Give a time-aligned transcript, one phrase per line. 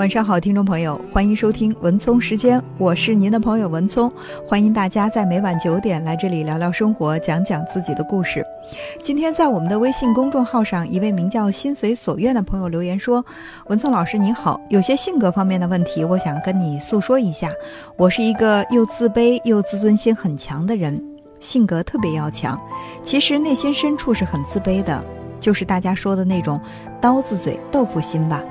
[0.00, 4.10] 晚上好，听众朋友，欢迎收听文聪时间，我是您的朋友文聪，
[4.48, 8.42] 欢迎大家在每晚九点来这里聊聊生活，讲讲自己的故事。
[9.02, 13.22] 今天在我们的微信公众号上，一位名叫心随所愿的朋友留言说
[13.68, 17.52] ：“文聪老师你好，有些性格方面的问题，我想跟你诉说一下。
[17.98, 20.98] 我是一个又自卑又自尊心很强的人，
[21.40, 22.58] 性格特别要强，
[23.04, 25.04] 其实内心深处是很自卑的，
[25.38, 26.58] 就是大家说的那种
[27.02, 28.42] 刀子嘴豆腐心吧。”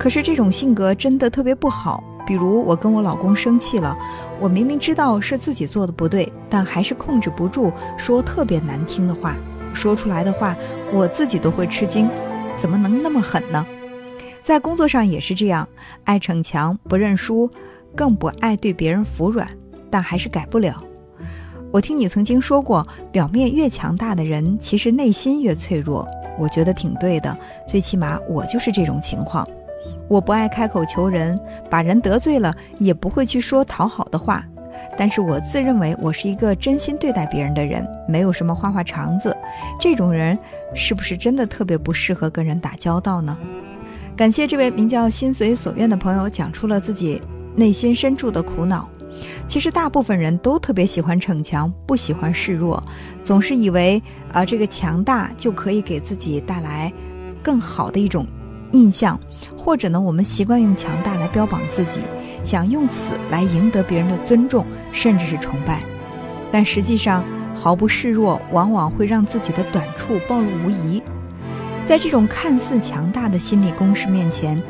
[0.00, 2.02] 可是这种性格真的特别不好。
[2.26, 3.94] 比如我跟我老公生气了，
[4.40, 9.36] 我明明知道是自己做的不对，但还是控制不住说特别难听的话。
[9.74, 10.56] 说出来的话，
[10.90, 12.08] 我自己都会吃惊，
[12.58, 13.66] 怎么能那么狠呢？
[14.42, 15.68] 在工作上也是这样，
[16.04, 17.50] 爱逞强不认输，
[17.94, 19.46] 更不爱对别人服软，
[19.90, 20.82] 但还是改不了。
[21.70, 26.08] 我听你曾经说过，表面越强大的人，其实内心越脆弱。
[26.38, 27.36] 我觉得挺对的，
[27.68, 29.46] 最起码我就是这种情况。
[30.10, 34.44] 我不爱开口求人，把人得罪了也不会去说讨好的话。
[34.98, 39.34] 但是我自认为我是一个真心对待别人的人，没有什么花花肠子。
[39.78, 40.36] 这种人
[40.74, 43.38] 是不是真的特别不适合跟人打交道呢？
[44.16, 47.22] 感谢这位名叫心随所愿的朋友讲出了自己
[47.54, 48.88] 内心深处的苦恼。
[49.46, 52.82] 其实大部分人都特别喜欢逞强，不喜欢示弱，
[53.22, 56.92] 总是以为啊这个强大就可以给自己带来
[57.44, 58.26] 更好的一种。
[58.72, 59.18] 印象，
[59.56, 62.00] 或者呢，我们习惯用强大来标榜自己，
[62.44, 65.82] 想用此来赢得别人的尊重，甚至是崇拜。
[66.52, 71.02] 但实际上，毫不示弱，往往会让自己的短处暴露无遗。
[71.86, 74.62] 在这种看似强大的心理攻势面前，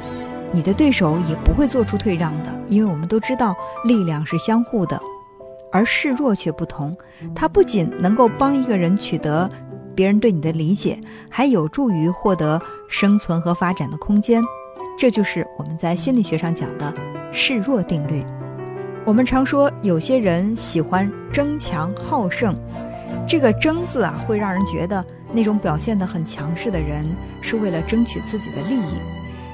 [0.52, 3.54] 你的对手也不会做出退让的，因为我们都知道，
[3.84, 5.00] 力量是相互的。
[5.72, 6.92] 而示弱却不同，
[7.34, 9.48] 它不仅能够帮一个人取得。
[9.94, 10.98] 别人对你的理解，
[11.28, 14.42] 还有助于获得生存和发展的空间，
[14.98, 16.92] 这就是我们在心理学上讲的
[17.32, 18.22] 示弱定律。
[19.06, 22.54] 我们常说有些人喜欢争强好胜，
[23.26, 25.02] 这个“争”字啊，会让人觉得
[25.32, 27.06] 那种表现得很强势的人
[27.40, 29.00] 是为了争取自己的利益。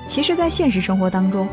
[0.08, 1.46] 其实，在现实生活当中，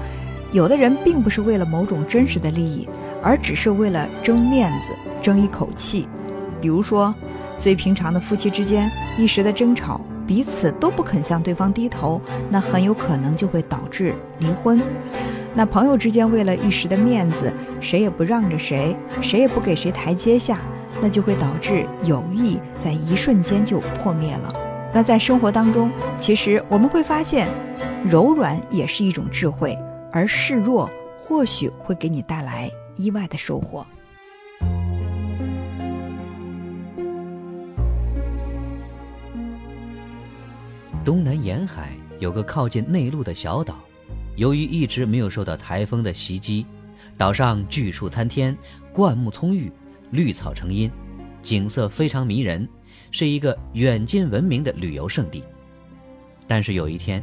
[0.53, 2.87] 有的人并不是为了某种真实的利益，
[3.21, 6.07] 而只是为了争面子、争一口气。
[6.61, 7.13] 比如说。
[7.59, 10.01] 最平常的夫妻之间一时的争吵，
[10.33, 14.81] 彼此都不肯向对方低头，那很有可能就会导致离婚。
[15.53, 20.61] 那朋友之间为了一时的面子，谁也不让着谁，谁也不给谁台阶下，
[20.99, 24.51] 那就会导致友谊在一瞬间就破灭了。
[24.91, 27.47] 那在生活当中，其实我们会发现，
[28.03, 29.77] 柔软也是一种智慧，
[30.11, 33.85] 而示弱或许会给你带来意外的收获。
[41.03, 43.75] 东南沿海有个靠近内陆的小岛，
[44.37, 46.65] 由于一直没有受到台风的袭击，
[47.17, 48.57] 岛上巨树参天，
[48.93, 49.69] 灌木葱郁，
[50.11, 50.89] 绿草成荫，
[51.41, 52.67] 景色非常迷人，
[53.11, 55.43] 是一个远近闻名的旅游胜地。
[56.47, 57.21] 但是有一天，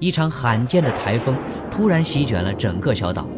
[0.00, 1.36] 一场罕见的台风
[1.70, 3.28] 突然席卷了整个小岛。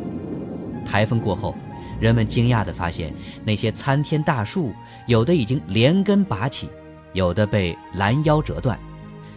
[0.87, 1.55] 台风过后，
[2.01, 3.13] 人们惊讶地发现，
[3.45, 4.73] 那些参天大树
[5.07, 6.67] 有的已经连根拔起，
[7.13, 8.79] 有的被拦腰折断。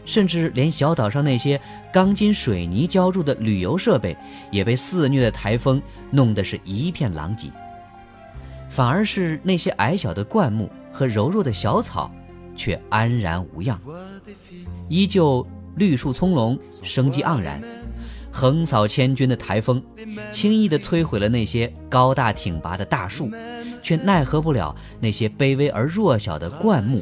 [0.06, 1.60] 甚至连小岛上那些
[1.92, 4.16] 钢筋水泥浇筑的旅游设备，
[4.52, 7.50] 也被肆虐的台风弄得是一片狼藉。
[8.70, 12.12] 反而是那些矮小的灌木和柔弱的小草，
[12.56, 13.80] 却安然无恙，
[14.90, 15.46] 依旧
[15.76, 17.62] 绿树葱茏，生机盎然。
[18.32, 19.82] 横扫千军的台风，
[20.34, 23.32] 轻易地摧毁了那些高大挺拔的大树，
[23.82, 27.00] 却奈何不了那些卑微而弱小的灌木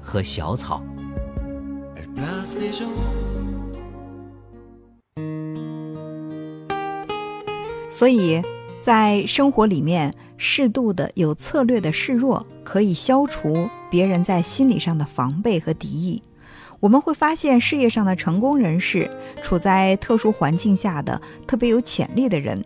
[0.00, 0.80] 和小草。
[7.88, 8.42] 所以，
[8.82, 16.22] 在生活里面，适度的、有策略的示弱，可以消除别人在心理上的防备和敌意。
[16.78, 19.10] 我们会发现，事业上的成功人士，
[19.42, 22.62] 处在特殊环境下的特别有潜力的人，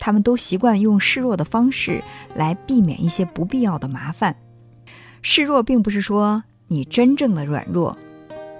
[0.00, 2.02] 他们都习惯用示弱的方式
[2.34, 4.36] 来避免一些不必要的麻烦。
[5.22, 7.96] 示弱并不是说你真正的软弱。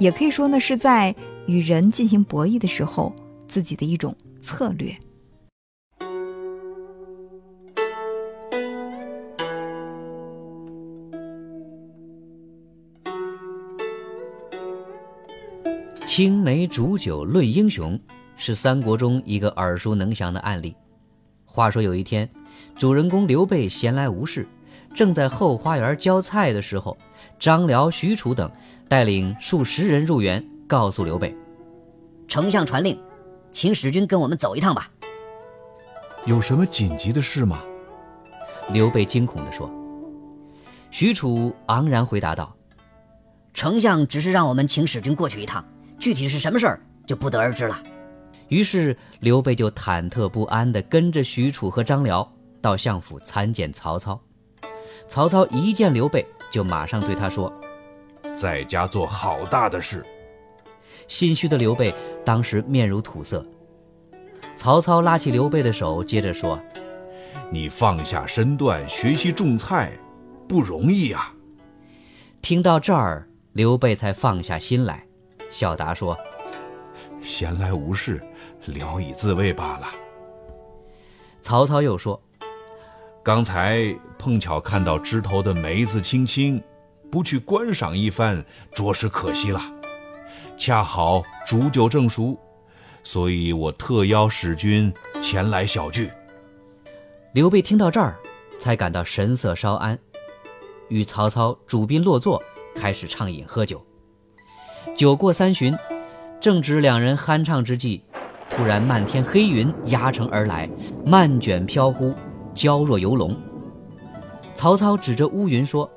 [0.03, 1.15] 也可以说呢，是在
[1.47, 3.15] 与人进行博弈的时候，
[3.47, 4.93] 自己的一种策略。
[16.05, 17.99] 青梅煮酒论英雄，
[18.37, 20.75] 是三国中一个耳熟能详的案例。
[21.47, 22.29] 话说有一天，
[22.77, 24.49] 主人公刘备闲来无事，
[24.97, 26.99] 正在后花园浇菜的时候，
[27.39, 28.51] 张辽、许褚等。
[28.89, 31.35] 带领数十人入园，告诉刘备
[32.29, 33.01] ：“丞相传令，
[33.51, 34.87] 请使君跟我们走一趟吧。”
[36.27, 37.63] 有什么紧急的事吗？
[38.71, 39.71] 刘备惊恐地说。
[40.91, 42.55] 许褚昂然回答道
[43.55, 45.65] ：“丞相只是让我们请使君过去一趟，
[45.99, 47.83] 具体是什么事儿就不得而知了。”
[48.49, 52.31] 于是刘备就忐忑不安地跟着许褚和张辽
[52.61, 54.21] 到相府参见曹操。
[55.09, 57.53] 曹操一见刘备，就马上对他说
[58.37, 60.05] ：“在家做好大的事。”
[61.09, 61.95] 心虚的刘备
[62.25, 63.45] 当时面如土色。
[64.57, 66.59] 曹操拉起刘备的手，接着说
[67.51, 69.93] ：“你放下身段学习种菜，
[70.49, 71.33] 不容易呀。”
[72.41, 75.05] 听到这儿，刘备才放下心来，
[75.51, 76.17] 笑答说
[77.21, 78.23] ：“闲来无事，
[78.67, 79.87] 聊以自慰罢了。”
[81.43, 82.21] 曹操又说
[83.23, 86.63] ：“刚才碰巧看到枝头的梅子青青，
[87.11, 89.61] 不去观赏一番，着实可惜了。
[90.59, 92.39] 恰好煮酒正熟。”
[93.05, 96.09] 所以我特邀使君前来小聚。
[97.33, 98.17] 刘备听到这儿，
[98.61, 99.99] 才感到神色稍安，
[100.89, 102.41] 与曹操主宾落座，
[102.77, 103.85] 开始畅饮喝酒。
[104.97, 105.77] 酒过三巡，
[106.41, 108.03] 正值两人酣畅之际，
[108.49, 110.71] 突然漫天黑云压城而来，
[111.05, 112.15] 漫卷飘忽，
[112.55, 113.37] 娇若游龙。
[114.55, 115.91] 曹操指着乌云说：“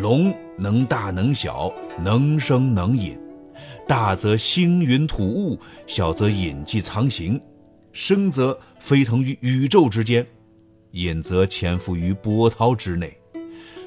[0.00, 1.72] 龙能大能小，
[2.02, 3.18] 能生能隐。”
[3.86, 7.40] 大则星云吐雾，小则隐迹藏形，
[7.92, 10.24] 生则飞腾于宇宙之间，
[10.92, 13.16] 隐则潜伏于波涛之内。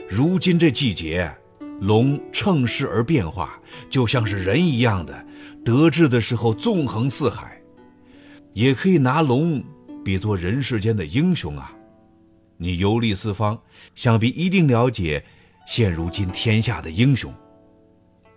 [0.10, 1.34] 如今这季节，
[1.80, 3.58] 龙乘势而变化，
[3.90, 5.26] 就像是人一样的，
[5.64, 7.58] 得志的时候纵横四海。
[8.52, 9.64] 也可以拿龙
[10.04, 11.74] 比作人世间的英雄啊！
[12.58, 13.60] 你游历四方，
[13.96, 15.24] 想必一定了解
[15.66, 17.34] 现如今天下的英雄。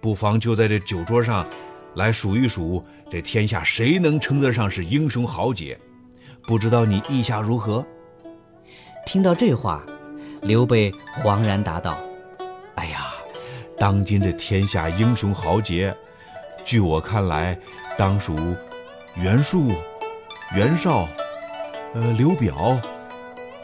[0.00, 1.46] 不妨就在这酒桌上，
[1.96, 5.76] 来数一数这天下谁能称得上是英雄豪杰？
[6.44, 7.84] 不知道你意下如何？
[9.04, 9.84] 听到这话，
[10.42, 10.92] 刘备
[11.22, 11.98] 恍然答道
[12.76, 13.06] ：“哎呀，
[13.76, 15.94] 当今这天下英雄豪杰，
[16.64, 17.58] 据我看来，
[17.98, 18.36] 当属
[19.16, 19.72] 袁术、
[20.54, 21.08] 袁绍、
[21.94, 22.78] 呃刘表、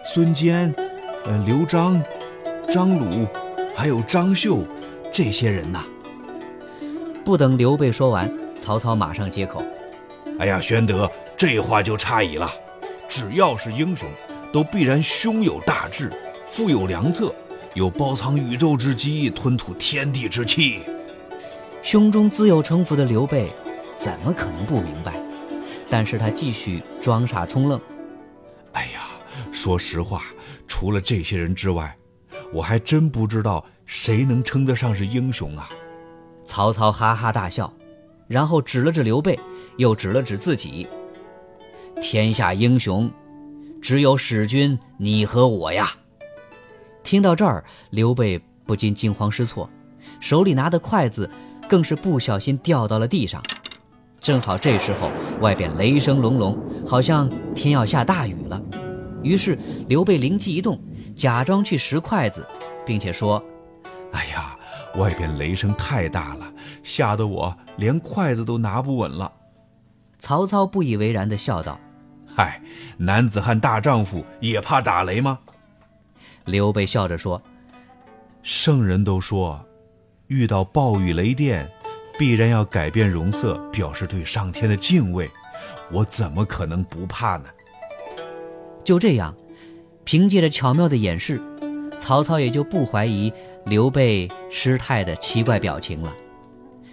[0.04, 0.74] 孙坚、
[1.24, 2.02] 呃刘璋、
[2.72, 3.26] 张鲁，
[3.74, 4.64] 还有张绣
[5.12, 5.84] 这些人呐。”
[7.24, 8.30] 不等刘备说完，
[8.60, 9.62] 曹操马上接口
[10.40, 12.50] ：“哎呀，玄德，这话就差矣了。
[13.08, 14.08] 只要是英雄，
[14.52, 16.10] 都必然胸有大志，
[16.46, 17.32] 腹有良策，
[17.74, 20.80] 有包藏宇宙之机，吞吐天地之气。
[21.82, 23.52] 胸中自有城府的刘备，
[23.98, 25.12] 怎么可能不明白？
[25.90, 27.78] 但是他继续装傻充愣。
[29.62, 30.24] 说实话，
[30.66, 31.96] 除了这些人之外，
[32.52, 35.68] 我还真不知道谁能称得上是英雄啊。”
[36.44, 37.72] 曹操哈哈大笑，
[38.26, 39.38] 然后指了指刘备，
[39.76, 40.88] 又指了指自己。
[42.00, 43.08] 天下英雄，
[43.80, 45.92] 只有使君你和我呀！
[47.04, 49.70] 听到这儿，刘备不禁惊慌失措，
[50.18, 51.30] 手里拿的筷子
[51.68, 53.40] 更是不小心掉到了地上。
[54.20, 55.08] 正好这时候，
[55.40, 58.60] 外边雷声隆隆，好像天要下大雨了。
[59.22, 59.58] 于是
[59.88, 60.80] 刘备灵机一动，
[61.14, 62.46] 假装去拾筷子，
[62.84, 63.42] 并且说
[64.12, 64.56] ：“哎呀！”
[64.98, 66.52] 外边雷声太大了，
[66.82, 69.32] 吓得我连筷子都拿不稳了。
[70.18, 71.80] 曹操不以为然地笑道
[72.28, 72.60] ：“嗨，
[72.98, 75.38] 男子汉大丈夫也怕打雷吗？”
[76.44, 77.40] 刘备笑着说
[78.44, 79.64] ：“圣人都说，
[80.26, 81.66] 遇到暴雨雷电，
[82.18, 85.30] 必然要改变容色，表示对上天的敬畏。
[85.90, 87.44] 我怎么可能不怕呢？”
[88.84, 89.34] 就这样，
[90.04, 91.40] 凭借着巧妙的掩饰，
[91.98, 93.32] 曹操也就不怀疑。
[93.64, 96.12] 刘备失态的奇怪表情了。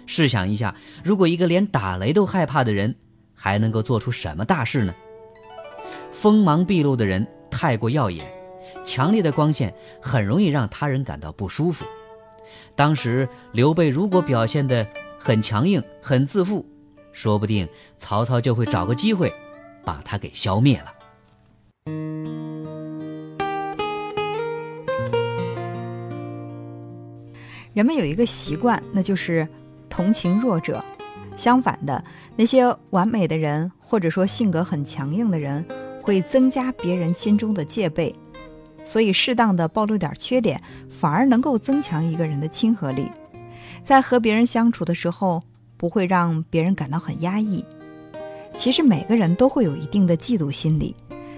[0.06, 2.94] 试想一下，如果一个连打雷都害怕的人，
[3.34, 4.94] 还能够做出什么大事呢？
[6.12, 8.24] 锋芒毕露的人太过耀眼，
[8.86, 11.84] 强烈的光线很容易让他人感到不舒服。
[12.76, 14.86] 当时刘备如果表现得
[15.18, 16.64] 很强硬、很自负，
[17.12, 17.68] 说不定
[17.98, 19.32] 曹操就会找个机会
[19.84, 20.92] 把他给消灭了。
[27.72, 29.46] 人们有一个习惯，那就是
[29.88, 30.84] 同情弱者。
[31.36, 32.02] 相反的，
[32.36, 35.64] 那些完美的人，或者说性格很强硬的人，
[36.02, 38.14] 会增加别人心中的戒备。
[38.84, 43.10] 所以，适当的暴露点缺点，反而能够增强一个人的亲和力。
[43.84, 45.42] 在和别人相处的时候，
[45.76, 47.64] 不会让别人感到很压抑。
[48.58, 50.94] 其实，每个人都会有一定的嫉妒心理。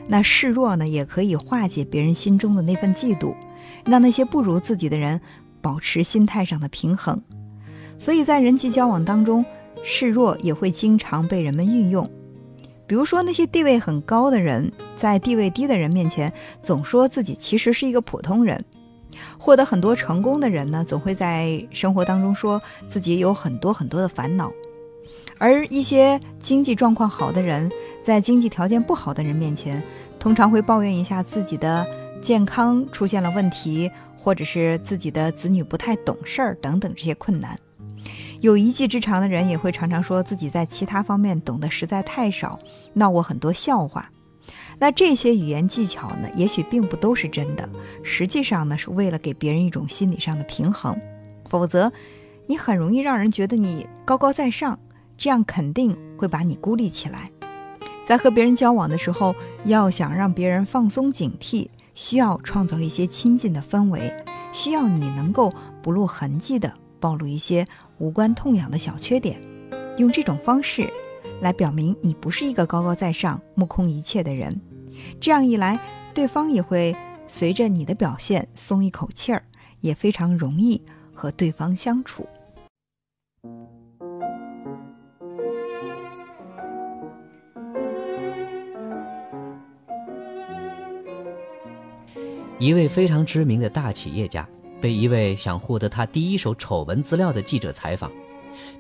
[0.09, 3.37] 那示弱呢，也可以化解别人心中的那份嫉妒，
[3.85, 5.21] 让那些不如自己的人。
[5.63, 7.23] 保持心态上的平衡，
[7.97, 9.45] 所以在人际交往当中，
[9.85, 12.11] 示弱也会经常被人们运用。
[12.87, 16.31] 比如说那些地位很高的人，在地位低的人面前，
[16.63, 18.61] 总说自己其实是一个普通人；
[19.39, 24.51] 获得很多成功的人呢，总会在生活当中说自己有很多很多的烦恼；
[25.39, 27.71] 而一些经济状况好的人，
[28.03, 29.83] 在经济条件不好的人面前，
[30.19, 31.87] 通常会抱怨一下自己的
[32.21, 33.91] 健康出现了问题，
[34.23, 37.59] 或者是自己的子女不太懂事儿等等这些困难。
[38.41, 42.59] 有一技之长的人也会常常说自己在其他方面懂得实在太少，
[42.95, 44.09] 闹过很多笑话。
[44.79, 47.69] 那这些语言技巧呢，也许并不都是真的，
[48.03, 50.97] 实际上呢，是为了给别人一种心理上的平衡。
[51.49, 51.93] 否则，
[52.47, 54.79] 你很容易让人觉得你高高在上，
[55.17, 57.31] 这样肯定会把你孤立起来。
[58.05, 64.13] 在和别人交往的时候，要想让别人放松警惕，需要创造一些亲近的氛围，
[64.53, 66.73] 需要你能够不露痕迹的。
[67.01, 67.67] 暴露一些
[67.99, 69.37] 无关痛痒的小缺点，
[69.99, 70.89] 用这种方式
[71.41, 74.61] 来表明你不是一个高高在上、目空一切的人。
[75.21, 75.81] 这样一来，
[76.15, 76.95] 对方也会
[77.27, 79.43] 随着你的表现松一口气儿，
[79.81, 80.81] 也非常容易
[81.13, 82.25] 和对方相处。
[92.63, 94.49] 一位非常知名的大企业家。
[94.81, 98.11] 被一位想获得他第一手丑闻资料的记者采访，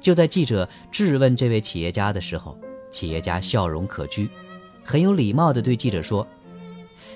[0.01, 2.57] 就在记者质问这位企业家的时候，
[2.93, 4.29] 企业家笑容可掬，
[4.85, 6.25] 很有礼貌地对记者说：“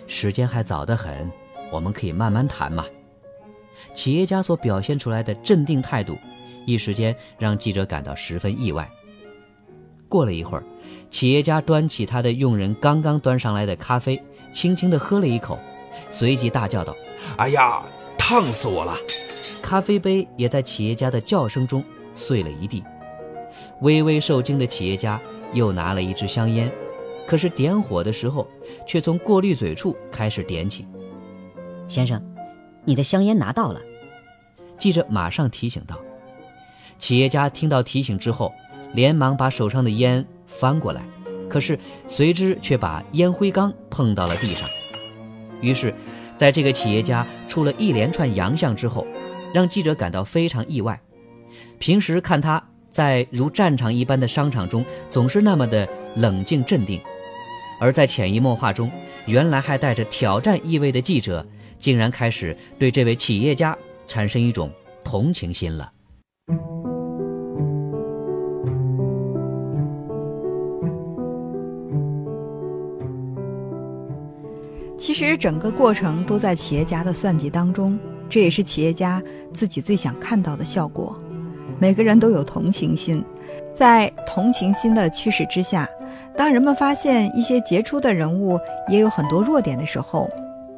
[0.09, 1.31] 时间还早得很，
[1.71, 2.85] 我们可以慢慢谈嘛。”
[3.95, 6.19] 企业家所表现出来的镇定态度，
[6.65, 8.89] 一时间让记者感到十分意外。
[10.09, 10.65] 过了一会儿，
[11.11, 14.21] 企业家端起他的佣人刚刚端上来的咖啡，
[14.53, 15.59] 轻轻地喝了一口，
[16.11, 16.97] 随即大叫道
[17.39, 17.83] ：“哎呀！”
[18.19, 18.97] 烫死我了！
[19.63, 22.83] 咖啡杯也在企业家的叫声中碎了一地。
[23.83, 25.21] 微微受惊的企业家
[25.53, 26.73] 又拿了一支香烟，
[27.25, 28.49] 可是点火的时候
[28.85, 30.89] 却从过滤嘴处开始点起。
[31.87, 32.21] 先生，
[32.85, 33.81] 你的香烟拿到了。
[34.77, 35.97] 记者马上提醒道。
[36.99, 38.53] 企业家听到提醒之后，
[38.93, 41.03] 连忙把手上的烟翻过来，
[41.49, 44.69] 可是随之却把烟灰缸碰到了地上。
[45.61, 45.95] 于是。
[46.39, 49.07] 在这个企业家出了一连串洋相之后，
[49.55, 51.01] 让记者感到非常意外。
[51.79, 57.01] 平时看他在如战场一般的商场中总是那么的冷静镇定，
[57.81, 58.91] 而在潜移默化中，
[59.25, 61.43] 原来还带着挑战意味的记者，
[61.79, 63.75] 竟然开始对这位企业家
[64.07, 64.71] 产生一种
[65.03, 65.91] 同情心了。
[74.99, 77.99] 其实整个过程都在企业家的算计当中，
[78.29, 79.23] 这也是企业家
[79.53, 81.17] 自己最想看到的效果。
[81.79, 83.23] 每个人都有同情心，
[83.75, 85.89] 在同情心的驱使之下，
[86.35, 90.29] 当人们发现一些杰出的人物也有很多弱点的时候，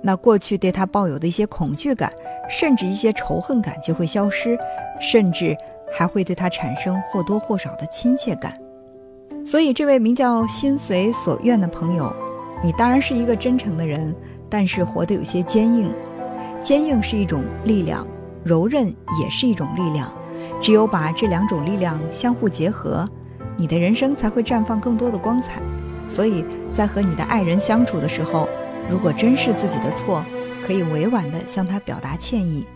[0.02, 2.12] 那过去对他抱有的一些恐惧感，
[2.50, 4.58] 甚至一些仇恨感就会消失，
[5.00, 5.56] 甚至
[5.96, 8.52] 还会对他产生或多或少的亲切感。
[9.46, 12.12] 所以，这位名叫“心随所愿”的朋友。
[12.62, 14.14] 你当然是一个真诚的人，
[14.48, 15.92] 但是活得有些坚硬。
[16.60, 18.06] 坚硬是一种力量，
[18.44, 18.86] 柔韧
[19.20, 20.12] 也是一种力量。
[20.60, 23.08] 只有把这两种力量相互结合，
[23.56, 25.62] 你的人生才会绽放更多的光彩。
[26.08, 28.48] 所以在和你的爱人相处的时候，
[28.90, 30.24] 如果真是自己的错，
[30.66, 32.66] 可以委婉地向他表达歉意。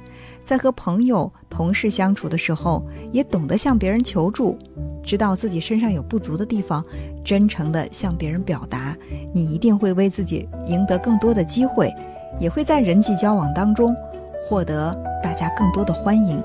[0.44, 4.58] 在和朋友、同事相处的时候，也懂得向别人求助，
[5.02, 6.84] 知道自己身上有不足的地方，
[7.24, 8.96] 真诚地向别人表达，
[9.32, 11.90] 你一定会为自己赢得更多的机会，
[12.38, 13.94] 也会在人际交往当中
[14.44, 16.42] 获得大家更多的欢迎。